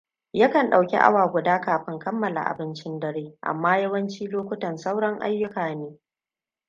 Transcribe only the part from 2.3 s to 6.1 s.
abincin dare, amma yawanci lokutan sauran ayyuka ne.